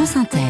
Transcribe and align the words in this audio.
France 0.00 0.16
Inter. 0.16 0.40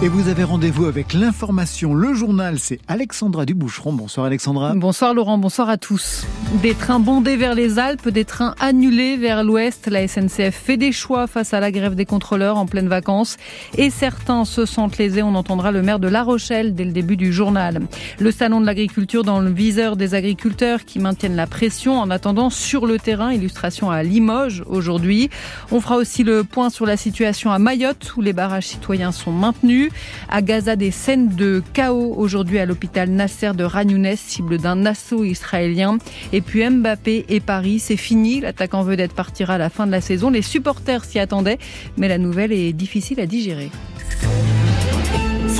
Et 0.00 0.08
vous 0.08 0.28
avez 0.28 0.44
rendez-vous 0.44 0.84
avec 0.84 1.12
l'information. 1.12 1.92
Le 1.92 2.14
journal, 2.14 2.60
c'est 2.60 2.78
Alexandra 2.86 3.46
Duboucheron. 3.46 3.94
Bonsoir 3.94 4.26
Alexandra. 4.26 4.74
Bonsoir 4.76 5.12
Laurent, 5.12 5.38
bonsoir 5.38 5.68
à 5.68 5.76
tous. 5.76 6.24
Des 6.54 6.74
trains 6.74 6.98
bondés 6.98 7.36
vers 7.36 7.54
les 7.54 7.78
Alpes, 7.78 8.08
des 8.08 8.24
trains 8.24 8.56
annulés 8.58 9.16
vers 9.16 9.44
l'ouest. 9.44 9.86
La 9.86 10.08
SNCF 10.08 10.52
fait 10.52 10.76
des 10.76 10.90
choix 10.90 11.28
face 11.28 11.54
à 11.54 11.60
la 11.60 11.70
grève 11.70 11.94
des 11.94 12.04
contrôleurs 12.04 12.56
en 12.56 12.66
pleine 12.66 12.88
vacances. 12.88 13.36
Et 13.78 13.88
certains 13.88 14.44
se 14.44 14.66
sentent 14.66 14.98
lésés. 14.98 15.22
On 15.22 15.36
entendra 15.36 15.70
le 15.70 15.80
maire 15.80 16.00
de 16.00 16.08
La 16.08 16.24
Rochelle 16.24 16.74
dès 16.74 16.84
le 16.84 16.90
début 16.90 17.16
du 17.16 17.32
journal. 17.32 17.80
Le 18.18 18.32
salon 18.32 18.60
de 18.60 18.66
l'agriculture 18.66 19.22
dans 19.22 19.38
le 19.40 19.50
viseur 19.50 19.94
des 19.94 20.14
agriculteurs 20.14 20.84
qui 20.84 20.98
maintiennent 20.98 21.36
la 21.36 21.46
pression 21.46 21.96
en 21.96 22.10
attendant 22.10 22.50
sur 22.50 22.84
le 22.84 22.98
terrain. 22.98 23.32
Illustration 23.32 23.88
à 23.88 24.02
Limoges 24.02 24.64
aujourd'hui. 24.66 25.30
On 25.70 25.80
fera 25.80 25.96
aussi 25.96 26.24
le 26.24 26.42
point 26.42 26.68
sur 26.68 26.84
la 26.84 26.96
situation 26.96 27.52
à 27.52 27.60
Mayotte 27.60 28.16
où 28.16 28.22
les 28.22 28.32
barrages 28.32 28.66
citoyens 28.66 29.12
sont 29.12 29.32
maintenus. 29.32 29.92
À 30.28 30.42
Gaza, 30.42 30.74
des 30.74 30.90
scènes 30.90 31.28
de 31.28 31.62
chaos 31.74 32.12
aujourd'hui 32.18 32.58
à 32.58 32.66
l'hôpital 32.66 33.08
Nasser 33.08 33.52
de 33.54 33.62
Ranounès, 33.62 34.18
cible 34.18 34.58
d'un 34.58 34.84
assaut 34.84 35.22
israélien. 35.22 35.98
Et 36.32 36.39
puis 36.40 36.68
Mbappé 36.68 37.26
et 37.28 37.40
Paris, 37.40 37.78
c'est 37.78 37.96
fini. 37.96 38.40
L'attaquant 38.40 38.82
vedette 38.82 39.12
partira 39.12 39.54
à 39.54 39.58
la 39.58 39.70
fin 39.70 39.86
de 39.86 39.92
la 39.92 40.00
saison. 40.00 40.30
Les 40.30 40.42
supporters 40.42 41.04
s'y 41.04 41.18
attendaient, 41.18 41.58
mais 41.96 42.08
la 42.08 42.18
nouvelle 42.18 42.52
est 42.52 42.72
difficile 42.72 43.20
à 43.20 43.26
digérer. 43.26 43.70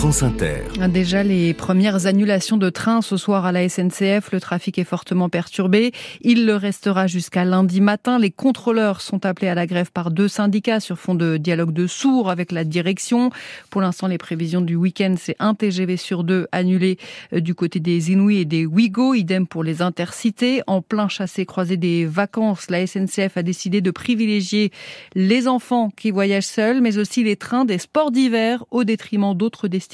Inter. 0.01 0.89
Déjà 0.89 1.23
les 1.23 1.53
premières 1.53 2.07
annulations 2.07 2.57
de 2.57 2.71
trains 2.71 3.03
ce 3.03 3.19
soir 3.19 3.45
à 3.45 3.53
la 3.53 3.69
SNCF, 3.69 4.33
le 4.33 4.41
trafic 4.41 4.79
est 4.79 4.85
fortement 4.85 5.29
perturbé. 5.29 5.93
Il 6.23 6.47
le 6.47 6.57
restera 6.57 7.07
jusqu'à 7.07 7.45
lundi 7.45 7.83
matin. 7.83 8.19
Les 8.19 8.31
contrôleurs 8.31 9.03
sont 9.03 9.27
appelés 9.27 9.49
à 9.49 9.55
la 9.55 9.67
grève 9.67 9.93
par 9.93 10.11
deux 10.11 10.27
syndicats 10.27 10.81
sur 10.81 10.99
fond 10.99 11.15
de 11.15 11.37
dialogue 11.37 11.75
de 11.75 11.87
sourds 11.87 12.31
avec 12.31 12.51
la 12.51 12.65
direction. 12.65 13.31
Pour 13.69 13.83
l'instant, 13.83 14.07
les 14.07 14.17
prévisions 14.17 14.63
du 14.63 14.75
week-end, 14.75 15.17
c'est 15.19 15.37
un 15.39 15.55
TGV 15.55 15.99
sur 15.99 16.25
deux 16.25 16.47
annulé 16.51 16.97
euh, 17.35 17.41
du 17.41 17.55
côté 17.55 17.79
des 17.79 18.11
Inouïs 18.11 18.41
et 18.41 18.45
des 18.47 18.65
Ouigo. 18.65 19.13
Idem 19.13 19.47
pour 19.47 19.63
les 19.63 19.83
intercités. 19.83 20.63
En 20.67 20.81
plein 20.81 21.09
chassé 21.09 21.45
croisé 21.45 21.77
des 21.77 22.07
vacances, 22.07 22.71
la 22.71 22.87
SNCF 22.87 23.37
a 23.37 23.43
décidé 23.43 23.83
de 23.83 23.91
privilégier 23.91 24.73
les 25.15 25.47
enfants 25.47 25.91
qui 25.95 26.11
voyagent 26.11 26.45
seuls, 26.45 26.81
mais 26.81 26.97
aussi 26.97 27.23
les 27.23 27.37
trains 27.37 27.67
des 27.67 27.79
sports 27.79 28.11
d'hiver 28.11 28.65
au 28.71 28.85
détriment 28.85 29.37
d'autres 29.37 29.69
destinations 29.69 29.90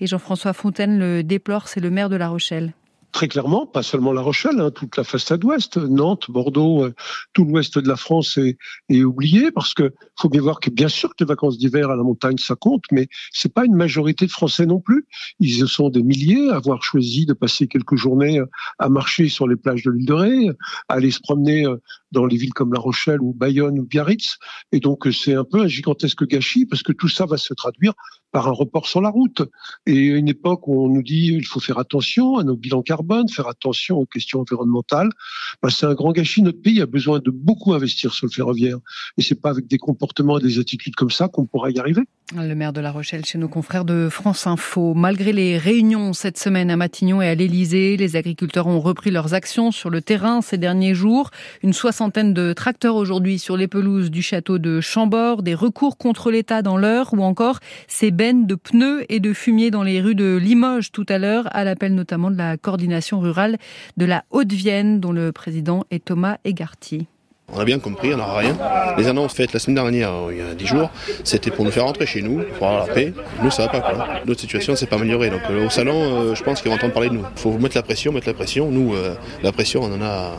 et 0.00 0.06
Jean-François 0.06 0.52
Fontaine 0.52 0.98
le 0.98 1.22
déplore, 1.22 1.68
c'est 1.68 1.80
le 1.80 1.90
maire 1.90 2.08
de 2.08 2.16
La 2.16 2.28
Rochelle. 2.28 2.72
Très 3.10 3.26
clairement, 3.26 3.66
pas 3.66 3.82
seulement 3.82 4.12
La 4.12 4.20
Rochelle, 4.20 4.60
hein, 4.60 4.70
toute 4.70 4.98
la 4.98 5.02
façade 5.02 5.42
ouest, 5.42 5.78
Nantes, 5.78 6.30
Bordeaux, 6.30 6.84
euh, 6.84 6.94
tout 7.32 7.44
l'ouest 7.44 7.78
de 7.78 7.88
la 7.88 7.96
France 7.96 8.36
est, 8.36 8.58
est, 8.90 9.02
oublié 9.02 9.50
parce 9.50 9.72
que 9.72 9.94
faut 10.20 10.28
bien 10.28 10.42
voir 10.42 10.60
que 10.60 10.68
bien 10.68 10.88
sûr 10.88 11.08
que 11.08 11.14
les 11.20 11.26
vacances 11.26 11.56
d'hiver 11.56 11.90
à 11.90 11.96
la 11.96 12.02
montagne 12.02 12.36
ça 12.36 12.54
compte, 12.54 12.84
mais 12.92 13.08
c'est 13.32 13.52
pas 13.52 13.64
une 13.64 13.74
majorité 13.74 14.26
de 14.26 14.30
Français 14.30 14.66
non 14.66 14.78
plus. 14.78 15.06
Ils 15.40 15.66
sont 15.66 15.88
des 15.88 16.02
milliers 16.02 16.50
à 16.50 16.56
avoir 16.56 16.82
choisi 16.82 17.24
de 17.24 17.32
passer 17.32 17.66
quelques 17.66 17.96
journées 17.96 18.42
à 18.78 18.90
marcher 18.90 19.30
sur 19.30 19.48
les 19.48 19.56
plages 19.56 19.84
de 19.84 19.90
l'île 19.90 20.06
de 20.06 20.12
Ré, 20.12 20.48
à 20.88 20.94
aller 20.94 21.10
se 21.10 21.20
promener 21.20 21.64
euh, 21.64 21.76
dans 22.12 22.26
les 22.26 22.36
villes 22.36 22.54
comme 22.54 22.74
La 22.74 22.80
Rochelle 22.80 23.22
ou 23.22 23.32
Bayonne 23.32 23.78
ou 23.78 23.84
Biarritz, 23.84 24.36
et 24.70 24.80
donc 24.80 25.08
c'est 25.12 25.34
un 25.34 25.44
peu 25.44 25.62
un 25.62 25.68
gigantesque 25.68 26.26
gâchis 26.26 26.66
parce 26.66 26.82
que 26.82 26.92
tout 26.92 27.08
ça 27.08 27.24
va 27.24 27.38
se 27.38 27.54
traduire 27.54 27.94
par 28.32 28.48
un 28.48 28.52
report 28.52 28.86
sur 28.86 29.00
la 29.00 29.08
route. 29.08 29.42
Et 29.86 30.12
à 30.12 30.16
une 30.16 30.28
époque 30.28 30.68
où 30.68 30.84
on 30.84 30.88
nous 30.88 31.02
dit 31.02 31.28
il 31.34 31.46
faut 31.46 31.60
faire 31.60 31.78
attention 31.78 32.38
à 32.38 32.44
nos 32.44 32.56
bilans 32.56 32.82
carbone 32.82 33.28
faire 33.28 33.48
attention 33.48 33.98
aux 33.98 34.06
questions 34.06 34.40
environnementales. 34.40 35.10
Bah, 35.62 35.70
c'est 35.70 35.86
un 35.86 35.94
grand 35.94 36.12
gâchis. 36.12 36.42
Notre 36.42 36.60
pays 36.60 36.80
a 36.80 36.86
besoin 36.86 37.18
de 37.18 37.30
beaucoup 37.30 37.72
investir 37.74 38.12
sur 38.12 38.26
le 38.26 38.32
ferroviaire. 38.32 38.78
Et 39.16 39.22
c'est 39.22 39.40
pas 39.40 39.50
avec 39.50 39.66
des 39.66 39.78
comportements 39.78 40.38
et 40.38 40.42
des 40.42 40.58
attitudes 40.58 40.94
comme 40.94 41.10
ça 41.10 41.28
qu'on 41.28 41.46
pourra 41.46 41.70
y 41.70 41.78
arriver. 41.78 42.02
Le 42.36 42.54
maire 42.54 42.72
de 42.72 42.80
La 42.80 42.90
Rochelle 42.90 43.24
chez 43.24 43.38
nos 43.38 43.48
confrères 43.48 43.84
de 43.84 44.08
France 44.10 44.46
Info. 44.46 44.92
Malgré 44.94 45.32
les 45.32 45.56
réunions 45.56 46.12
cette 46.12 46.38
semaine 46.38 46.70
à 46.70 46.76
Matignon 46.76 47.22
et 47.22 47.28
à 47.28 47.34
l'Elysée, 47.34 47.96
les 47.96 48.16
agriculteurs 48.16 48.66
ont 48.66 48.80
repris 48.80 49.10
leurs 49.10 49.32
actions 49.32 49.70
sur 49.70 49.88
le 49.88 50.02
terrain 50.02 50.42
ces 50.42 50.58
derniers 50.58 50.94
jours. 50.94 51.30
Une 51.62 51.72
soixantaine 51.72 52.34
de 52.34 52.52
tracteurs 52.52 52.96
aujourd'hui 52.96 53.38
sur 53.38 53.56
les 53.56 53.68
pelouses 53.68 54.10
du 54.10 54.22
château 54.22 54.58
de 54.58 54.80
Chambord, 54.80 55.42
des 55.42 55.54
recours 55.54 55.96
contre 55.96 56.30
l'État 56.30 56.60
dans 56.60 56.76
l'heure 56.76 57.14
ou 57.14 57.22
encore 57.22 57.60
ces 57.86 58.10
de 58.18 58.54
pneus 58.56 59.04
et 59.08 59.20
de 59.20 59.32
fumier 59.32 59.70
dans 59.70 59.84
les 59.84 60.00
rues 60.00 60.16
de 60.16 60.36
Limoges 60.36 60.90
tout 60.90 61.06
à 61.08 61.18
l'heure, 61.18 61.48
à 61.52 61.62
l'appel 61.62 61.94
notamment 61.94 62.32
de 62.32 62.36
la 62.36 62.56
coordination 62.56 63.20
rurale 63.20 63.58
de 63.96 64.04
la 64.06 64.24
Haute-Vienne 64.30 64.98
dont 64.98 65.12
le 65.12 65.30
président 65.30 65.84
est 65.92 66.04
Thomas 66.04 66.38
Egarty. 66.44 67.06
On 67.54 67.60
a 67.60 67.64
bien 67.64 67.78
compris, 67.78 68.12
on 68.12 68.16
n'aura 68.16 68.38
rien. 68.38 68.56
Les 68.98 69.06
annonces 69.06 69.34
faites 69.34 69.52
la 69.52 69.60
semaine 69.60 69.76
dernière, 69.76 70.12
il 70.32 70.38
y 70.38 70.40
a 70.40 70.54
10 70.54 70.66
jours, 70.66 70.90
c'était 71.22 71.52
pour 71.52 71.64
nous 71.64 71.70
faire 71.70 71.84
rentrer 71.84 72.06
chez 72.06 72.20
nous, 72.20 72.42
pour 72.58 72.66
avoir 72.66 72.88
la 72.88 72.92
paix. 72.92 73.14
Nous, 73.42 73.52
ça 73.52 73.66
va 73.66 73.68
pas. 73.68 73.80
Quoi. 73.80 74.06
Notre 74.26 74.40
situation 74.40 74.74
s'est 74.74 74.86
pas 74.86 74.96
améliorée. 74.96 75.30
Donc 75.30 75.42
euh, 75.48 75.66
au 75.66 75.70
salon, 75.70 75.94
euh, 75.94 76.34
je 76.34 76.42
pense 76.42 76.60
qu'ils 76.60 76.70
vont 76.70 76.76
entendre 76.76 76.92
parler 76.92 77.10
de 77.10 77.14
nous. 77.14 77.24
Il 77.36 77.40
faut 77.40 77.56
mettre 77.56 77.76
la 77.76 77.82
pression, 77.82 78.12
mettre 78.12 78.26
la 78.26 78.34
pression. 78.34 78.68
Nous, 78.72 78.94
euh, 78.94 79.14
la 79.44 79.52
pression, 79.52 79.80
on 79.82 79.94
en 79.94 80.02
a 80.02 80.32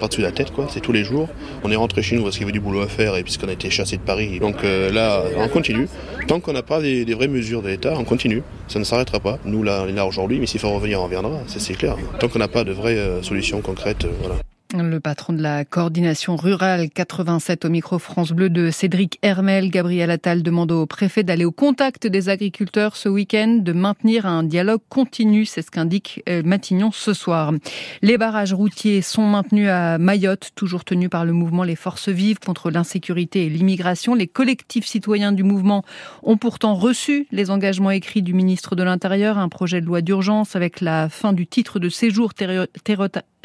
pas 0.00 0.08
dessus 0.08 0.22
la 0.22 0.32
tête, 0.32 0.50
quoi. 0.50 0.66
C'est 0.68 0.80
tous 0.80 0.92
les 0.92 1.04
jours. 1.04 1.28
On 1.62 1.70
est 1.70 1.76
rentré 1.76 2.02
chez 2.02 2.16
nous 2.16 2.24
parce 2.24 2.36
qu'il 2.36 2.42
y 2.42 2.44
avait 2.44 2.52
du 2.52 2.60
boulot 2.60 2.80
à 2.80 2.88
faire 2.88 3.16
et 3.16 3.22
puisqu'on 3.22 3.48
a 3.48 3.52
été 3.52 3.70
chassé 3.70 3.96
de 3.96 4.02
Paris. 4.02 4.40
Donc 4.40 4.62
là, 4.62 5.22
on 5.36 5.48
continue. 5.48 5.88
Tant 6.26 6.40
qu'on 6.40 6.52
n'a 6.52 6.62
pas 6.62 6.80
des, 6.80 7.04
vraies 7.14 7.28
mesures 7.28 7.62
de 7.62 7.68
l'État, 7.68 7.94
on 7.96 8.04
continue. 8.04 8.42
Ça 8.68 8.78
ne 8.78 8.84
s'arrêtera 8.84 9.20
pas. 9.20 9.38
Nous, 9.44 9.62
là, 9.62 9.82
on 9.84 9.88
est 9.88 9.92
là 9.92 10.06
aujourd'hui, 10.06 10.40
mais 10.40 10.46
s'il 10.46 10.60
faut 10.60 10.70
revenir, 10.70 11.00
on 11.00 11.04
reviendra. 11.04 11.32
C'est 11.46 11.74
clair. 11.74 11.96
Tant 12.18 12.28
qu'on 12.28 12.38
n'a 12.38 12.48
pas 12.48 12.64
de 12.64 12.72
vraies 12.72 13.22
solutions 13.22 13.60
concrètes, 13.60 14.06
voilà. 14.20 14.36
Le 14.72 15.00
patron 15.00 15.32
de 15.32 15.42
la 15.42 15.64
coordination 15.64 16.36
rurale 16.36 16.90
87 16.90 17.64
au 17.64 17.70
micro 17.70 17.98
France 17.98 18.30
Bleu 18.30 18.50
de 18.50 18.70
Cédric 18.70 19.18
Hermel, 19.20 19.68
Gabriel 19.68 20.12
Attal 20.12 20.44
demande 20.44 20.70
au 20.70 20.86
préfet 20.86 21.24
d'aller 21.24 21.44
au 21.44 21.50
contact 21.50 22.06
des 22.06 22.28
agriculteurs 22.28 22.94
ce 22.94 23.08
week-end, 23.08 23.58
de 23.60 23.72
maintenir 23.72 24.26
un 24.26 24.44
dialogue 24.44 24.82
continu, 24.88 25.44
c'est 25.44 25.62
ce 25.62 25.72
qu'indique 25.72 26.22
euh, 26.28 26.42
Matignon 26.44 26.92
ce 26.92 27.14
soir. 27.14 27.52
Les 28.00 28.16
barrages 28.16 28.52
routiers 28.52 29.02
sont 29.02 29.26
maintenus 29.26 29.68
à 29.68 29.98
Mayotte, 29.98 30.50
toujours 30.54 30.84
tenus 30.84 31.10
par 31.10 31.24
le 31.24 31.32
mouvement 31.32 31.64
Les 31.64 31.76
Forces 31.76 32.08
Vives 32.08 32.38
contre 32.38 32.70
l'insécurité 32.70 33.46
et 33.46 33.48
l'immigration. 33.48 34.14
Les 34.14 34.28
collectifs 34.28 34.86
citoyens 34.86 35.32
du 35.32 35.42
mouvement 35.42 35.84
ont 36.22 36.36
pourtant 36.36 36.76
reçu 36.76 37.26
les 37.32 37.50
engagements 37.50 37.90
écrits 37.90 38.22
du 38.22 38.34
ministre 38.34 38.76
de 38.76 38.84
l'Intérieur, 38.84 39.36
un 39.36 39.48
projet 39.48 39.80
de 39.80 39.86
loi 39.86 40.00
d'urgence 40.00 40.54
avec 40.54 40.80
la 40.80 41.08
fin 41.08 41.32
du 41.32 41.48
titre 41.48 41.80
de 41.80 41.88
séjour 41.88 42.34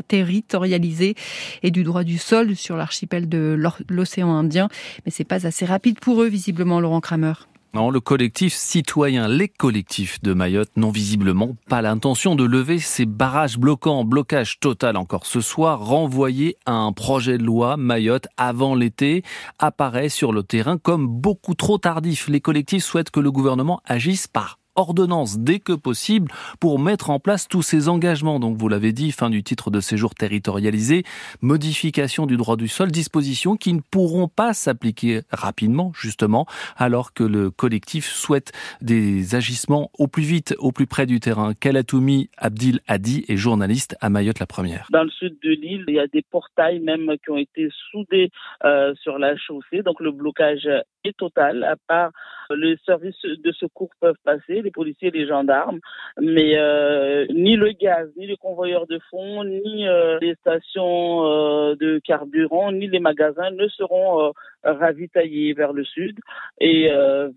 territorialisé 0.07 1.15
et 1.63 1.71
du 1.71 1.83
droit 1.83 2.03
du 2.03 2.17
sol 2.17 2.55
sur 2.55 2.75
l'archipel 2.77 3.29
de 3.29 3.57
l'océan 3.89 4.33
Indien. 4.33 4.69
Mais 5.05 5.11
c'est 5.11 5.23
pas 5.23 5.45
assez 5.45 5.65
rapide 5.65 5.99
pour 5.99 6.21
eux, 6.21 6.27
visiblement, 6.27 6.79
Laurent 6.79 7.01
Kramer. 7.01 7.33
Non, 7.75 7.89
le 7.89 7.99
collectif 7.99 8.53
citoyen, 8.53 9.27
les 9.27 9.49
collectifs 9.49 10.21
de 10.21 10.33
Mayotte 10.33 10.71
n'ont 10.77 10.91
visiblement 10.91 11.57
pas 11.67 11.81
l'intention 11.81 12.35
de 12.35 12.45
lever 12.45 12.79
ces 12.79 13.05
barrages 13.05 13.57
bloquants, 13.57 14.05
blocage 14.05 14.61
total 14.61 14.95
encore 14.95 15.25
ce 15.25 15.41
soir, 15.41 15.85
renvoyé 15.85 16.55
à 16.65 16.71
un 16.71 16.93
projet 16.93 17.37
de 17.37 17.43
loi 17.43 17.75
Mayotte 17.75 18.29
avant 18.37 18.75
l'été, 18.75 19.23
apparaît 19.59 20.07
sur 20.07 20.31
le 20.31 20.41
terrain 20.41 20.77
comme 20.77 21.05
beaucoup 21.05 21.53
trop 21.53 21.77
tardif. 21.77 22.29
Les 22.29 22.39
collectifs 22.39 22.85
souhaitent 22.85 23.11
que 23.11 23.19
le 23.19 23.29
gouvernement 23.29 23.81
agisse 23.85 24.27
par 24.27 24.57
ordonnance 24.75 25.39
dès 25.39 25.59
que 25.59 25.73
possible 25.73 26.31
pour 26.59 26.79
mettre 26.79 27.09
en 27.09 27.19
place 27.19 27.47
tous 27.47 27.61
ces 27.61 27.89
engagements. 27.89 28.39
Donc 28.39 28.57
vous 28.57 28.67
l'avez 28.67 28.91
dit, 28.91 29.11
fin 29.11 29.29
du 29.29 29.43
titre 29.43 29.71
de 29.71 29.79
séjour 29.79 30.15
territorialisé, 30.15 31.03
modification 31.41 32.25
du 32.25 32.37
droit 32.37 32.57
du 32.57 32.67
sol, 32.67 32.91
dispositions 32.91 33.57
qui 33.57 33.73
ne 33.73 33.81
pourront 33.81 34.27
pas 34.27 34.53
s'appliquer 34.53 35.21
rapidement 35.31 35.91
justement 35.95 36.45
alors 36.77 37.13
que 37.13 37.23
le 37.23 37.51
collectif 37.51 38.05
souhaite 38.05 38.51
des 38.81 39.35
agissements 39.35 39.91
au 39.97 40.07
plus 40.07 40.23
vite, 40.23 40.55
au 40.59 40.71
plus 40.71 40.87
près 40.87 41.05
du 41.05 41.19
terrain. 41.19 41.53
Kalatoumi 41.53 42.29
Abdil 42.37 42.79
Hadi 42.87 43.25
est 43.27 43.37
journaliste 43.37 43.95
à 44.01 44.09
Mayotte 44.09 44.39
la 44.39 44.45
première. 44.45 44.87
Dans 44.91 45.03
le 45.03 45.09
sud 45.09 45.37
de 45.43 45.51
l'île, 45.51 45.85
il 45.87 45.95
y 45.95 45.99
a 45.99 46.07
des 46.07 46.21
portails 46.21 46.79
même 46.79 47.11
qui 47.23 47.31
ont 47.31 47.37
été 47.37 47.69
soudés 47.91 48.31
euh, 48.63 48.93
sur 49.01 49.17
la 49.17 49.35
chaussée, 49.37 49.81
donc 49.83 49.99
le 49.99 50.11
blocage 50.11 50.67
est 51.07 51.17
total, 51.17 51.63
à 51.63 51.75
part 51.87 52.11
les 52.51 52.77
services 52.85 53.21
de 53.23 53.51
secours 53.51 53.89
peuvent 53.99 54.15
passer, 54.23 54.61
les 54.61 54.71
policiers, 54.71 55.11
les 55.11 55.27
gendarmes, 55.27 55.79
mais 56.19 56.57
euh, 56.57 57.25
ni 57.29 57.55
le 57.55 57.71
gaz, 57.71 58.09
ni 58.17 58.27
les 58.27 58.37
convoyeurs 58.37 58.87
de 58.87 58.99
fonds, 59.09 59.43
ni 59.43 59.87
euh, 59.87 60.19
les 60.21 60.35
stations 60.35 61.25
euh, 61.25 61.75
de 61.75 61.99
carburant, 62.03 62.71
ni 62.71 62.87
les 62.87 62.99
magasins 62.99 63.51
ne 63.51 63.67
seront 63.69 64.31
ravitaillés 64.63 65.53
vers 65.53 65.73
le 65.73 65.83
sud 65.83 66.17
et 66.59 66.89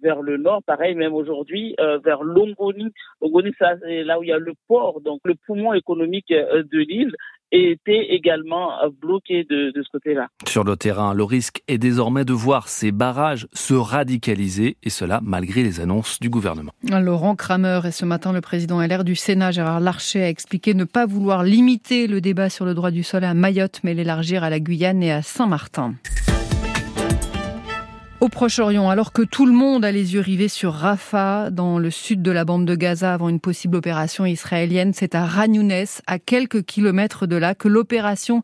vers 0.03 0.23
le 0.23 0.39
nord. 0.39 0.63
Pareil, 0.63 0.95
même 0.95 1.15
aujourd'hui, 1.15 1.77
vers 2.05 2.23
Longoni. 2.23 2.91
Longoni, 3.21 3.53
c'est 3.59 4.05
là 4.05 4.19
où 4.19 4.23
il 4.23 4.31
y 4.31 4.33
a 4.33 4.39
le 4.39 4.55
port, 4.67 5.01
donc 5.03 5.21
le 5.25 5.35
poumon 5.47 5.75
économique 5.75 6.31
de 6.31 6.79
l'île. 6.79 7.15
Été 7.53 8.15
également 8.15 8.71
bloqués 9.01 9.45
de, 9.45 9.73
de 9.75 9.83
ce 9.83 9.89
côté-là. 9.91 10.29
Sur 10.47 10.65
le 10.65 10.77
terrain, 10.77 11.15
le 11.15 11.25
risque 11.25 11.63
est 11.69 11.79
désormais 11.79 12.25
de 12.25 12.33
voir 12.33 12.69
ces 12.69 12.93
barrages 12.93 13.47
se 13.53 13.75
radicaliser, 13.75 14.77
et 14.83 14.91
cela 14.91 15.21
malgré 15.23 15.63
les 15.63 15.81
annonces 15.81 16.21
du 16.21 16.31
gouvernement. 16.31 16.73
Laurent 16.83 17.37
Kramer 17.37 17.81
et 17.85 17.91
ce 17.91 18.05
matin 18.05 18.33
le 18.33 18.41
président 18.41 18.81
LR 18.81 19.05
du 19.05 19.15
Sénat, 19.15 19.51
Gérard 19.51 19.81
Larcher, 19.81 20.23
a 20.23 20.29
expliqué 20.29 20.75
ne 20.75 20.85
pas 20.85 21.07
vouloir 21.07 21.43
limiter 21.43 22.07
le 22.07 22.21
débat 22.21 22.51
sur 22.51 22.65
le 22.65 22.75
droit 22.75 22.91
du 22.91 23.03
sol 23.03 23.25
à 23.25 23.35
Mayotte, 23.35 23.81
mais 23.85 23.95
l'élargir 23.95 24.45
à 24.45 24.51
la 24.51 24.61
Guyane 24.61 25.03
et 25.03 25.13
à 25.13 25.23
Saint-Martin. 25.23 25.95
Au 28.21 28.29
Proche-Orient, 28.29 28.91
alors 28.91 29.13
que 29.13 29.23
tout 29.23 29.47
le 29.47 29.53
monde 29.53 29.85
a 29.85 29.93
les 29.93 30.15
yeux 30.15 30.21
rivés 30.21 30.49
sur 30.49 30.73
Rafah, 30.73 31.51
dans 31.51 31.79
le 31.79 31.89
sud 31.89 32.21
de 32.21 32.33
la 32.33 32.45
bande 32.45 32.67
de 32.67 32.75
Gaza, 32.75 33.15
avant 33.15 33.29
une 33.29 33.39
possible 33.39 33.77
opération 33.77 34.27
israélienne, 34.27 34.93
c'est 34.93 35.15
à 35.15 35.25
Ranounès, 35.25 36.03
à 36.09 36.19
quelques 36.19 36.65
kilomètres 36.65 37.29
de 37.29 37.37
là, 37.37 37.55
que 37.55 37.69
l'opération, 37.69 38.43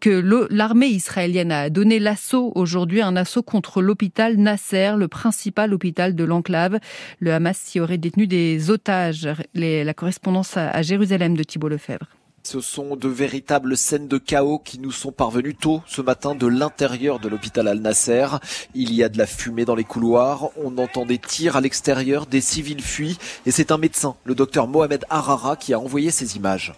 que 0.00 0.48
l'armée 0.50 0.88
israélienne 0.88 1.52
a 1.52 1.70
donné 1.70 2.00
l'assaut 2.00 2.50
aujourd'hui, 2.56 3.02
un 3.02 3.14
assaut 3.14 3.44
contre 3.44 3.82
l'hôpital 3.82 4.36
Nasser, 4.36 4.94
le 4.96 5.06
principal 5.06 5.72
hôpital 5.72 6.16
de 6.16 6.24
l'enclave. 6.24 6.80
Le 7.20 7.32
Hamas 7.32 7.72
y 7.76 7.78
aurait 7.78 7.98
détenu 7.98 8.26
des 8.26 8.68
otages. 8.70 9.28
la 9.54 9.94
correspondance 9.94 10.56
à 10.56 10.82
Jérusalem 10.82 11.36
de 11.36 11.44
Thibault 11.44 11.68
Lefebvre. 11.68 12.08
Ce 12.46 12.60
sont 12.60 12.94
de 12.94 13.08
véritables 13.08 13.74
scènes 13.74 14.06
de 14.06 14.18
chaos 14.18 14.58
qui 14.62 14.78
nous 14.78 14.92
sont 14.92 15.12
parvenues 15.12 15.54
tôt 15.54 15.80
ce 15.86 16.02
matin 16.02 16.34
de 16.34 16.46
l'intérieur 16.46 17.18
de 17.18 17.30
l'hôpital 17.30 17.66
Al-Nasser. 17.66 18.26
Il 18.74 18.92
y 18.92 19.02
a 19.02 19.08
de 19.08 19.16
la 19.16 19.24
fumée 19.24 19.64
dans 19.64 19.74
les 19.74 19.82
couloirs, 19.82 20.50
on 20.62 20.76
entend 20.76 21.06
des 21.06 21.16
tirs 21.16 21.56
à 21.56 21.62
l'extérieur, 21.62 22.26
des 22.26 22.42
civils 22.42 22.82
fuient 22.82 23.16
et 23.46 23.50
c'est 23.50 23.72
un 23.72 23.78
médecin, 23.78 24.16
le 24.24 24.34
docteur 24.34 24.68
Mohamed 24.68 25.06
Harara, 25.08 25.56
qui 25.56 25.72
a 25.72 25.80
envoyé 25.80 26.10
ces 26.10 26.36
images. 26.36 26.74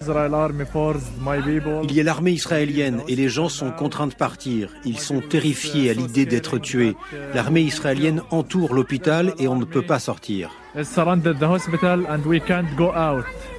Il 1.83 1.93
y 1.93 2.01
a 2.01 2.05
l'armée 2.05 2.33
israélienne 2.33 3.03
et 3.09 3.17
les 3.17 3.29
gens 3.29 3.49
sont 3.49 3.73
contraints 3.73 4.07
de 4.07 4.15
partir. 4.15 4.71
Ils 4.85 5.01
sont 5.01 5.21
terrifiés 5.21 5.91
à 5.91 5.95
l'idée 5.95 6.27
d'être 6.27 6.59
tués. 6.59 6.95
L'armée 7.35 7.63
israélienne 7.63 8.23
entoure 8.31 8.73
l'hôpital 8.73 9.35
et 9.41 9.49
on 9.49 9.57
ne 9.57 9.65
peut 9.65 9.83
pas 9.85 9.99
sortir. 9.99 10.53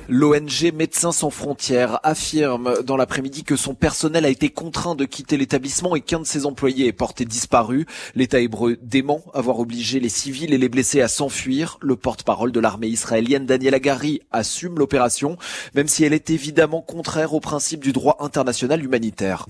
L'ONG 0.10 0.72
Médecins 0.74 1.12
sans 1.12 1.30
frontières 1.30 2.00
affirme 2.04 2.76
dans 2.86 2.96
l'après-midi 2.96 3.44
que 3.44 3.58
son 3.58 3.74
personnel 3.74 4.24
a 4.24 4.30
été 4.30 4.48
contraint 4.48 4.96
de 4.96 5.04
quitter 5.04 5.36
l'établissement 5.36 5.98
et 5.98 6.02
qu'un 6.02 6.22
de 6.22 6.26
ses 6.26 6.46
employés 6.46 6.88
est 6.88 6.94
porté 6.94 7.26
disparu. 7.26 7.86
L'État 8.16 8.40
hébreu 8.40 8.78
dément 8.82 9.22
avoir 9.34 9.60
obligé 9.60 10.00
les 10.00 10.08
civils 10.08 10.54
et 10.54 10.58
les 10.58 10.70
blessés 10.70 11.02
à 11.02 11.10
s'enfuir. 11.10 11.78
Le 11.82 11.98
porte-parole 11.98 12.54
de 12.54 12.60
l'armée 12.62 12.88
israélienne 12.88 13.46
Daniel 13.46 13.74
Agari 13.74 14.22
assume 14.32 14.80
l'opération, 14.80 15.38
même 15.76 15.90
si 15.90 16.06
elle 16.06 16.14
est 16.14 16.30
évidemment 16.30 16.82
contraire 16.82 17.34
au 17.34 17.42
principe 17.42 17.82
du 17.82 17.92
droit 17.92 18.16
international 18.22 18.82
humanitaire. 18.82 19.46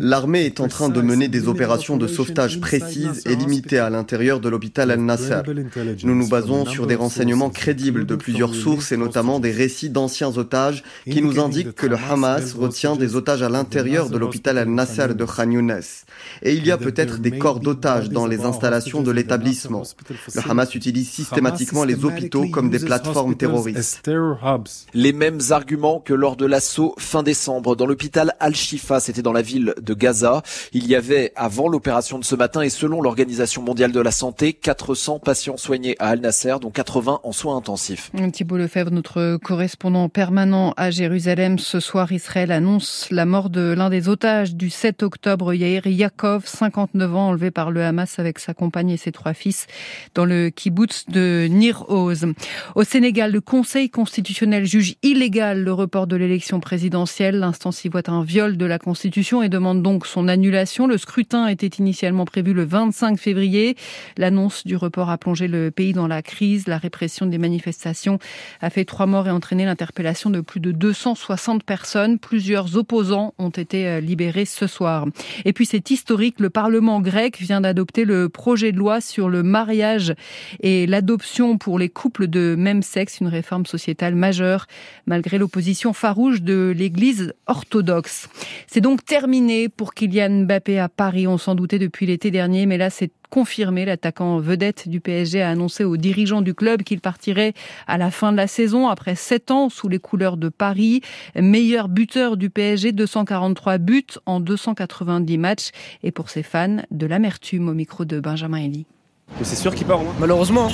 L'armée 0.00 0.44
est 0.44 0.60
en 0.60 0.68
train 0.68 0.90
de 0.90 1.00
mener 1.00 1.26
des 1.26 1.48
opérations 1.48 1.96
de 1.96 2.06
sauvetage 2.06 2.60
précises 2.60 3.24
et 3.26 3.34
limitées 3.34 3.80
à 3.80 3.90
l'intérieur 3.90 4.38
de 4.38 4.48
l'hôpital 4.48 4.92
Al-Nasser. 4.92 5.40
Nous 6.04 6.14
nous 6.18 6.28
basons 6.28 6.66
sur 6.66 6.86
des 6.86 6.94
renseignements 6.94 7.50
crédibles 7.50 8.04
de 8.04 8.16
plusieurs 8.16 8.54
sources 8.54 8.92
et 8.92 8.96
notamment 8.96 9.40
des 9.40 9.52
récits 9.52 9.90
d'anciens 9.90 10.36
otages 10.36 10.82
qui 11.10 11.22
nous 11.22 11.40
indiquent 11.40 11.74
que 11.74 11.86
le 11.86 11.96
Hamas 11.96 12.54
retient 12.54 12.96
des 12.96 13.16
otages 13.16 13.42
à 13.42 13.48
l'intérieur 13.48 14.10
de 14.10 14.18
l'hôpital 14.18 14.58
Al-Nasser 14.58 15.14
de 15.14 15.24
Khan 15.24 15.50
Younes. 15.50 15.80
Et 16.42 16.54
il 16.54 16.66
y 16.66 16.70
a 16.70 16.78
peut-être 16.78 17.18
des 17.18 17.38
corps 17.38 17.60
d'otages 17.60 18.10
dans 18.10 18.26
les 18.26 18.40
installations 18.44 19.02
de 19.02 19.10
l'établissement. 19.10 19.84
Le 20.34 20.50
Hamas 20.50 20.74
utilise 20.74 21.08
systématiquement 21.08 21.84
les 21.84 22.04
hôpitaux 22.04 22.48
comme 22.48 22.70
des 22.70 22.80
plateformes 22.80 23.36
terroristes. 23.36 24.10
Les 24.94 25.12
mêmes 25.12 25.40
arguments 25.50 26.00
que 26.00 26.14
lors 26.14 26.36
de 26.36 26.46
l'assaut 26.46 26.94
fin 26.98 27.22
décembre 27.22 27.76
dans 27.76 27.86
l'hôpital 27.86 28.34
Al-Shifa, 28.40 29.00
c'était 29.00 29.22
dans 29.22 29.32
la 29.32 29.42
ville 29.42 29.74
de 29.80 29.94
Gaza. 29.94 30.42
Il 30.72 30.86
y 30.86 30.94
avait, 30.94 31.32
avant 31.36 31.68
l'opération 31.68 32.18
de 32.18 32.24
ce 32.24 32.34
matin 32.34 32.62
et 32.62 32.70
selon 32.70 33.00
l'Organisation 33.00 33.62
mondiale 33.62 33.92
de 33.92 34.00
la 34.00 34.10
santé, 34.10 34.52
400 34.52 35.20
patients 35.20 35.56
soignés 35.56 35.96
à 35.98 36.07
Al-Nasser, 36.08 36.56
dont 36.60 36.70
80 36.70 37.20
en 37.22 37.32
soins 37.32 37.56
intensifs. 37.56 38.10
Thibault 38.32 38.56
Lefebvre, 38.56 38.90
notre 38.90 39.36
correspondant 39.36 40.08
permanent 40.08 40.72
à 40.78 40.90
Jérusalem. 40.90 41.58
Ce 41.58 41.80
soir, 41.80 42.12
Israël 42.12 42.50
annonce 42.50 43.08
la 43.10 43.26
mort 43.26 43.50
de 43.50 43.74
l'un 43.76 43.90
des 43.90 44.08
otages 44.08 44.54
du 44.54 44.70
7 44.70 45.02
octobre, 45.02 45.52
Yair 45.52 45.86
Yaakov, 45.86 46.46
59 46.46 47.14
ans, 47.14 47.28
enlevé 47.28 47.50
par 47.50 47.70
le 47.70 47.82
Hamas 47.82 48.18
avec 48.18 48.38
sa 48.38 48.54
compagne 48.54 48.88
et 48.88 48.96
ses 48.96 49.12
trois 49.12 49.34
fils 49.34 49.66
dans 50.14 50.24
le 50.24 50.48
kibbutz 50.48 51.04
de 51.08 51.46
Nir 51.50 51.84
Oz. 51.90 52.26
Au 52.74 52.84
Sénégal, 52.84 53.32
le 53.32 53.42
Conseil 53.42 53.90
constitutionnel 53.90 54.64
juge 54.64 54.94
illégal 55.02 55.62
le 55.62 55.72
report 55.74 56.06
de 56.06 56.16
l'élection 56.16 56.58
présidentielle. 56.58 57.38
L'instance 57.38 57.84
y 57.84 57.88
voit 57.90 58.08
un 58.08 58.22
viol 58.22 58.56
de 58.56 58.64
la 58.64 58.78
Constitution 58.78 59.42
et 59.42 59.50
demande 59.50 59.82
donc 59.82 60.06
son 60.06 60.26
annulation. 60.28 60.86
Le 60.86 60.96
scrutin 60.96 61.48
était 61.48 61.66
initialement 61.66 62.24
prévu 62.24 62.54
le 62.54 62.64
25 62.64 63.18
février. 63.18 63.76
L'annonce 64.16 64.66
du 64.66 64.76
report 64.76 65.10
a 65.10 65.18
plongé 65.18 65.48
le 65.48 65.70
pays 65.70 65.87
dans 65.92 66.06
la 66.06 66.22
crise. 66.22 66.66
La 66.66 66.78
répression 66.78 67.26
des 67.26 67.38
manifestations 67.38 68.18
a 68.60 68.70
fait 68.70 68.84
trois 68.84 69.06
morts 69.06 69.28
et 69.28 69.30
entraîné 69.30 69.64
l'interpellation 69.64 70.30
de 70.30 70.40
plus 70.40 70.60
de 70.60 70.72
260 70.72 71.62
personnes. 71.62 72.18
Plusieurs 72.18 72.76
opposants 72.76 73.34
ont 73.38 73.50
été 73.50 73.86
euh, 73.86 74.00
libérés 74.00 74.44
ce 74.44 74.66
soir. 74.66 75.06
Et 75.44 75.52
puis 75.52 75.66
c'est 75.66 75.90
historique, 75.90 76.40
le 76.40 76.50
Parlement 76.50 77.00
grec 77.00 77.38
vient 77.38 77.60
d'adopter 77.60 78.04
le 78.04 78.28
projet 78.28 78.72
de 78.72 78.78
loi 78.78 79.00
sur 79.00 79.28
le 79.28 79.42
mariage 79.42 80.14
et 80.60 80.86
l'adoption 80.86 81.58
pour 81.58 81.78
les 81.78 81.88
couples 81.88 82.26
de 82.28 82.54
même 82.58 82.82
sexe, 82.82 83.20
une 83.20 83.28
réforme 83.28 83.66
sociétale 83.66 84.14
majeure 84.14 84.66
malgré 85.06 85.38
l'opposition 85.38 85.92
farouche 85.92 86.42
de 86.42 86.72
l'Église 86.76 87.34
orthodoxe. 87.46 88.28
C'est 88.66 88.80
donc 88.80 89.04
terminé 89.04 89.68
pour 89.68 89.94
Kylian 89.94 90.44
Mbappé 90.44 90.78
à 90.78 90.88
Paris, 90.88 91.26
on 91.26 91.38
s'en 91.38 91.54
doutait 91.54 91.78
depuis 91.78 92.06
l'été 92.06 92.30
dernier, 92.30 92.66
mais 92.66 92.78
là 92.78 92.90
c'est 92.90 93.10
confirmé. 93.30 93.84
L'attaquant 93.84 94.38
vedette 94.38 94.88
du 94.88 95.00
PSG 95.00 95.42
a 95.42 95.50
annoncé 95.50 95.84
aux 95.84 95.96
dirigeants 95.96 96.42
du 96.42 96.54
club 96.54 96.82
qu'il 96.82 97.00
partirait 97.00 97.54
à 97.86 97.98
la 97.98 98.10
fin 98.10 98.32
de 98.32 98.36
la 98.36 98.46
saison 98.46 98.88
après 98.88 99.14
sept 99.14 99.50
ans 99.50 99.68
sous 99.68 99.88
les 99.88 99.98
couleurs 99.98 100.36
de 100.36 100.48
Paris. 100.48 101.00
Meilleur 101.36 101.88
buteur 101.88 102.36
du 102.36 102.50
PSG, 102.50 102.92
243 102.92 103.78
buts 103.78 104.04
en 104.26 104.40
290 104.40 105.38
matchs. 105.38 105.70
Et 106.02 106.10
pour 106.10 106.30
ses 106.30 106.42
fans, 106.42 106.78
de 106.90 107.06
l'amertume 107.06 107.68
au 107.68 107.74
micro 107.74 108.04
de 108.04 108.20
Benjamin 108.20 108.58
Elie. 108.58 108.86
C'est 109.42 109.56
sûr 109.56 109.74
qu'il 109.74 109.86
part, 109.86 110.00
malheureusement. 110.18 110.68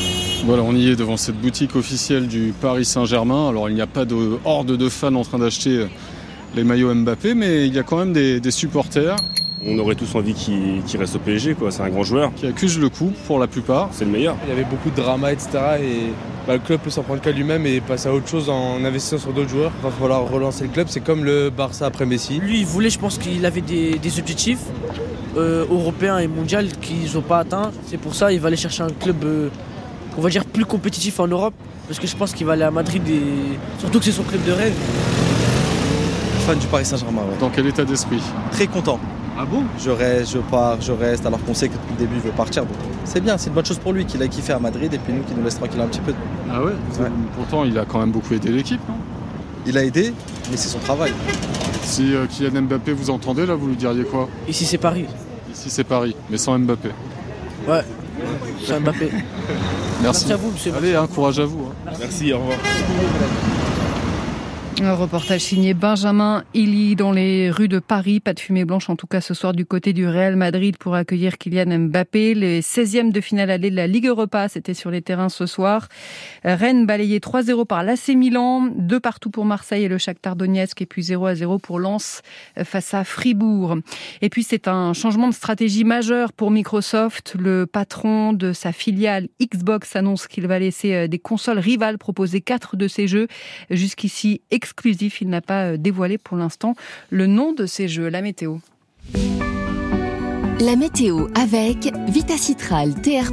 Voilà, 0.44 0.62
on 0.62 0.74
y 0.74 0.88
est 0.88 0.96
devant 0.96 1.16
cette 1.16 1.36
boutique 1.36 1.76
officielle 1.76 2.28
du 2.28 2.52
Paris 2.60 2.84
Saint-Germain. 2.84 3.48
Alors 3.48 3.68
il 3.68 3.74
n'y 3.74 3.80
a 3.80 3.86
pas 3.86 4.04
de 4.04 4.38
horde 4.44 4.76
de 4.76 4.88
fans 4.88 5.14
en 5.14 5.22
train 5.22 5.38
d'acheter 5.38 5.86
les 6.54 6.64
maillots 6.64 6.94
Mbappé, 6.94 7.34
mais 7.34 7.66
il 7.66 7.74
y 7.74 7.78
a 7.78 7.82
quand 7.82 7.98
même 7.98 8.12
des, 8.12 8.40
des 8.40 8.50
supporters. 8.50 9.16
On 9.66 9.78
aurait 9.78 9.94
tous 9.94 10.14
envie 10.14 10.34
qu'il 10.34 10.98
reste 10.98 11.16
au 11.16 11.18
PSG, 11.18 11.54
quoi. 11.54 11.70
C'est 11.70 11.82
un 11.82 11.88
grand 11.88 12.02
joueur. 12.02 12.32
Qui 12.34 12.46
accuse 12.46 12.78
le 12.78 12.90
coup 12.90 13.12
pour 13.26 13.38
la 13.38 13.46
plupart. 13.46 13.88
C'est 13.92 14.04
le 14.04 14.10
meilleur. 14.10 14.36
Il 14.44 14.50
y 14.50 14.52
avait 14.52 14.64
beaucoup 14.64 14.90
de 14.90 14.96
drama, 14.96 15.32
etc. 15.32 15.48
Et 15.80 16.12
bah, 16.46 16.54
le 16.54 16.58
club 16.58 16.80
peut 16.80 16.90
s'en 16.90 17.02
prendre 17.02 17.22
qu'à 17.22 17.32
lui-même 17.32 17.64
et 17.66 17.80
passer 17.80 18.08
à 18.08 18.12
autre 18.12 18.28
chose 18.28 18.50
en 18.50 18.84
investissant 18.84 19.18
sur 19.18 19.32
d'autres 19.32 19.48
joueurs. 19.48 19.72
Il 19.80 19.84
va 19.84 19.90
falloir 19.90 20.28
relancer 20.28 20.64
le 20.64 20.70
club. 20.70 20.88
C'est 20.90 21.00
comme 21.00 21.24
le 21.24 21.48
Barça 21.48 21.86
après 21.86 22.04
Messi. 22.04 22.38
Lui, 22.40 22.60
il 22.60 22.66
voulait, 22.66 22.90
je 22.90 22.98
pense 22.98 23.16
qu'il 23.16 23.44
avait 23.46 23.62
des, 23.62 24.18
objectifs 24.18 24.60
euh, 25.36 25.64
européens 25.70 26.18
et 26.18 26.26
mondiaux 26.26 26.58
qu'ils 26.82 27.14
n'ont 27.14 27.22
pas 27.22 27.38
atteints. 27.38 27.70
C'est 27.86 27.98
pour 27.98 28.14
ça 28.14 28.30
qu'il 28.30 28.40
va 28.40 28.48
aller 28.48 28.56
chercher 28.56 28.82
un 28.82 28.90
club, 28.90 29.24
euh, 29.24 29.48
on 30.18 30.20
va 30.20 30.28
dire, 30.28 30.44
plus 30.44 30.66
compétitif 30.66 31.20
en 31.20 31.26
Europe. 31.26 31.54
Parce 31.88 31.98
que 31.98 32.06
je 32.06 32.16
pense 32.16 32.34
qu'il 32.34 32.46
va 32.46 32.52
aller 32.52 32.62
à 32.62 32.70
Madrid 32.70 33.02
et 33.08 33.58
surtout 33.78 33.98
que 33.98 34.04
c'est 34.04 34.12
son 34.12 34.24
club 34.24 34.44
de 34.44 34.52
rêve. 34.52 34.74
Fan 36.46 36.58
du 36.58 36.66
Paris 36.66 36.84
Saint-Germain. 36.84 37.22
Dans 37.40 37.48
quel 37.48 37.66
état 37.66 37.84
d'esprit? 37.84 38.20
Très 38.52 38.66
content. 38.66 39.00
Ah 39.36 39.44
bon? 39.44 39.64
Je 39.78 39.90
reste, 39.90 40.32
je 40.32 40.38
pars, 40.38 40.80
je 40.80 40.92
reste, 40.92 41.26
alors 41.26 41.42
qu'on 41.44 41.54
sait 41.54 41.68
que 41.68 41.74
depuis 41.74 41.92
le 41.94 41.98
début 41.98 42.14
il 42.16 42.20
veut 42.20 42.30
partir. 42.30 42.64
c'est 43.04 43.20
bien, 43.20 43.36
c'est 43.36 43.48
une 43.48 43.54
bonne 43.54 43.64
chose 43.66 43.78
pour 43.78 43.92
lui 43.92 44.04
qu'il 44.04 44.22
a 44.22 44.28
kiffé 44.28 44.52
à 44.52 44.58
Madrid 44.58 44.92
et 44.94 44.98
puis 44.98 45.12
nous 45.12 45.22
qui 45.22 45.34
nous 45.34 45.42
laisse 45.42 45.56
tranquille 45.58 45.80
un 45.80 45.86
petit 45.88 46.00
peu. 46.00 46.14
Ah 46.50 46.62
ouais, 46.62 46.72
Pourtant 47.36 47.64
il 47.64 47.76
a 47.78 47.84
quand 47.84 47.98
même 47.98 48.12
beaucoup 48.12 48.34
aidé 48.34 48.50
l'équipe, 48.50 48.80
non? 48.88 48.94
Il 49.66 49.76
a 49.78 49.84
aidé, 49.84 50.12
mais 50.50 50.56
c'est 50.56 50.68
son 50.68 50.78
travail. 50.78 51.12
Si 51.82 52.14
euh, 52.14 52.26
Kylian 52.26 52.62
Mbappé 52.62 52.92
vous 52.92 53.10
entendez 53.10 53.46
là, 53.46 53.54
vous 53.54 53.68
lui 53.68 53.76
diriez 53.76 54.04
quoi? 54.04 54.28
Ici 54.48 54.64
c'est 54.66 54.78
Paris. 54.78 55.06
Ici 55.52 55.68
c'est 55.70 55.84
Paris, 55.84 56.14
mais 56.30 56.38
sans 56.38 56.58
Mbappé. 56.58 56.90
Ouais, 57.66 57.82
sans 58.64 58.80
Mbappé. 58.80 59.10
Merci. 60.02 60.26
Merci 60.28 60.32
à 60.32 60.36
vous, 60.36 60.50
monsieur. 60.50 60.72
Allez, 60.76 60.94
hein, 60.94 61.06
courage 61.12 61.38
à 61.38 61.44
vous. 61.46 61.70
Hein. 61.70 61.92
Merci, 61.98 62.32
au 62.32 62.38
revoir. 62.38 62.58
Un 64.82 64.94
reportage 64.94 65.40
signé 65.40 65.72
Benjamin 65.72 66.42
Illy 66.52 66.96
dans 66.96 67.12
les 67.12 67.48
rues 67.48 67.68
de 67.68 67.78
Paris. 67.78 68.18
Pas 68.18 68.34
de 68.34 68.40
fumée 68.40 68.64
blanche 68.64 68.90
en 68.90 68.96
tout 68.96 69.06
cas 69.06 69.20
ce 69.20 69.32
soir 69.32 69.52
du 69.52 69.64
côté 69.64 69.92
du 69.92 70.06
Real 70.06 70.34
Madrid 70.34 70.76
pour 70.76 70.96
accueillir 70.96 71.38
Kylian 71.38 71.78
Mbappé. 71.78 72.34
Les 72.34 72.60
16e 72.60 73.12
de 73.12 73.20
finale 73.20 73.50
allée 73.50 73.70
de 73.70 73.76
la 73.76 73.86
Ligue 73.86 74.06
Europa, 74.06 74.48
c'était 74.48 74.74
sur 74.74 74.90
les 74.90 75.00
terrains 75.00 75.28
ce 75.28 75.46
soir. 75.46 75.88
Rennes 76.42 76.86
balayé 76.86 77.20
3-0 77.20 77.66
par 77.66 77.84
l'AC 77.84 78.08
Milan, 78.08 78.68
deux 78.76 78.98
partout 78.98 79.30
pour 79.30 79.44
Marseille 79.44 79.84
et 79.84 79.88
le 79.88 79.96
Shakhtar 79.96 80.34
Donetsk 80.34 80.82
et 80.82 80.86
puis 80.86 81.04
0 81.04 81.34
0 81.34 81.58
pour 81.58 81.78
Lens 81.78 82.22
face 82.64 82.94
à 82.94 83.04
Fribourg. 83.04 83.76
Et 84.22 84.28
puis 84.28 84.42
c'est 84.42 84.66
un 84.66 84.92
changement 84.92 85.28
de 85.28 85.34
stratégie 85.34 85.84
majeur 85.84 86.32
pour 86.32 86.50
Microsoft. 86.50 87.36
Le 87.38 87.66
patron 87.66 88.32
de 88.32 88.52
sa 88.52 88.72
filiale 88.72 89.28
Xbox 89.40 89.94
annonce 89.94 90.26
qu'il 90.26 90.48
va 90.48 90.58
laisser 90.58 91.06
des 91.06 91.18
consoles 91.20 91.60
rivales 91.60 91.96
proposer 91.96 92.40
quatre 92.40 92.76
de 92.76 92.88
ses 92.88 93.06
jeux 93.06 93.28
jusqu'ici 93.70 94.42
exclusif. 94.64 95.20
Il 95.20 95.28
n'a 95.28 95.40
pas 95.40 95.76
dévoilé 95.76 96.18
pour 96.18 96.36
l'instant 96.36 96.74
le 97.10 97.26
nom 97.26 97.52
de 97.52 97.66
ces 97.66 97.86
jeux. 97.86 98.08
La 98.08 98.22
météo. 98.22 98.58
La 100.60 100.76
météo 100.76 101.26
avec 101.34 101.92
Vitacitral 102.08 102.94
TR+, 102.94 103.32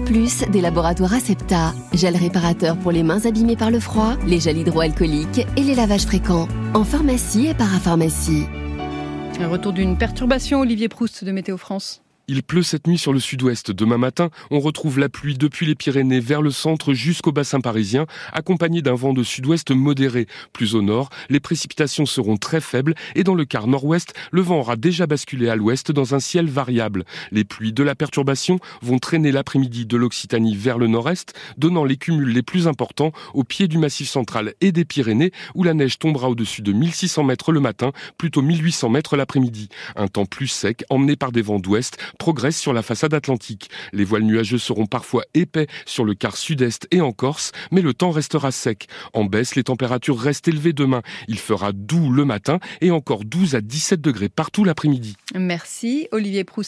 des 0.49 0.59
laboratoires 0.59 1.13
Acepta, 1.13 1.73
gel 1.93 2.17
réparateur 2.17 2.77
pour 2.77 2.91
les 2.91 3.03
mains 3.03 3.25
abîmées 3.25 3.55
par 3.55 3.71
le 3.71 3.79
froid, 3.79 4.17
les 4.27 4.39
gels 4.39 4.57
hydroalcooliques 4.57 5.45
et 5.55 5.61
les 5.61 5.75
lavages 5.75 6.05
fréquents, 6.05 6.47
en 6.73 6.83
pharmacie 6.83 7.47
et 7.47 7.53
parapharmacie. 7.53 8.47
Un 9.39 9.47
retour 9.47 9.71
d'une 9.71 9.97
perturbation, 9.97 10.59
Olivier 10.59 10.89
Proust 10.89 11.23
de 11.23 11.31
Météo 11.31 11.57
France. 11.57 12.01
Il 12.27 12.43
pleut 12.43 12.63
cette 12.63 12.87
nuit 12.87 12.97
sur 12.97 13.13
le 13.13 13.19
sud-ouest. 13.19 13.71
Demain 13.71 13.97
matin, 13.97 14.29
on 14.51 14.59
retrouve 14.59 14.99
la 14.99 15.09
pluie 15.09 15.37
depuis 15.37 15.65
les 15.65 15.75
Pyrénées 15.75 16.19
vers 16.19 16.41
le 16.41 16.51
centre 16.51 16.93
jusqu'au 16.93 17.31
bassin 17.31 17.59
parisien, 17.59 18.05
accompagné 18.31 18.81
d'un 18.81 18.93
vent 18.93 19.13
de 19.13 19.23
sud-ouest 19.23 19.71
modéré. 19.71 20.27
Plus 20.53 20.75
au 20.75 20.81
nord, 20.81 21.09
les 21.29 21.39
précipitations 21.39 22.05
seront 22.05 22.37
très 22.37 22.61
faibles 22.61 22.95
et 23.15 23.23
dans 23.23 23.35
le 23.35 23.43
quart 23.43 23.67
nord-ouest, 23.67 24.13
le 24.31 24.41
vent 24.41 24.59
aura 24.59 24.75
déjà 24.75 25.07
basculé 25.07 25.49
à 25.49 25.55
l'ouest 25.55 25.91
dans 25.91 26.15
un 26.15 26.19
ciel 26.19 26.47
variable. 26.47 27.05
Les 27.31 27.43
pluies 27.43 27.73
de 27.73 27.83
la 27.83 27.95
perturbation 27.95 28.59
vont 28.81 28.99
traîner 28.99 29.31
l'après-midi 29.31 29.85
de 29.85 29.97
l'Occitanie 29.97 30.55
vers 30.55 30.77
le 30.77 30.87
nord-est, 30.87 31.33
donnant 31.57 31.83
les 31.83 31.97
cumuls 31.97 32.31
les 32.31 32.43
plus 32.43 32.67
importants 32.67 33.11
au 33.33 33.43
pied 33.43 33.67
du 33.67 33.77
massif 33.77 34.07
central 34.07 34.53
et 34.61 34.71
des 34.71 34.85
Pyrénées, 34.85 35.31
où 35.55 35.63
la 35.63 35.73
neige 35.73 35.99
tombera 35.99 36.29
au-dessus 36.29 36.61
de 36.61 36.71
1600 36.71 37.23
mètres 37.23 37.51
le 37.51 37.59
matin, 37.59 37.91
plutôt 38.17 38.41
1800 38.41 38.89
mètres 38.89 39.17
l'après-midi. 39.17 39.69
Un 39.95 40.07
temps 40.07 40.25
plus 40.25 40.47
sec, 40.47 40.85
emmené 40.89 41.15
par 41.15 41.31
des 41.31 41.41
vents 41.41 41.59
d'ouest, 41.59 41.97
progresse 42.17 42.57
sur 42.57 42.73
la 42.73 42.81
façade 42.81 43.13
atlantique. 43.13 43.69
Les 43.93 44.03
voiles 44.03 44.23
nuageux 44.23 44.57
seront 44.57 44.85
parfois 44.85 45.23
épais 45.33 45.67
sur 45.85 46.05
le 46.05 46.13
quart 46.13 46.37
sud-est 46.37 46.87
et 46.91 47.01
en 47.01 47.11
Corse, 47.11 47.51
mais 47.71 47.81
le 47.81 47.93
temps 47.93 48.11
restera 48.11 48.51
sec. 48.51 48.87
En 49.13 49.25
baisse, 49.25 49.55
les 49.55 49.63
températures 49.63 50.19
restent 50.19 50.47
élevées 50.47 50.73
demain. 50.73 51.01
Il 51.27 51.39
fera 51.39 51.71
doux 51.73 52.11
le 52.11 52.25
matin 52.25 52.59
et 52.81 52.91
encore 52.91 53.25
12 53.25 53.55
à 53.55 53.61
17 53.61 54.01
degrés 54.01 54.29
partout 54.29 54.63
l'après-midi. 54.63 55.15
Merci 55.35 56.07
Olivier 56.11 56.43
Proust. 56.43 56.61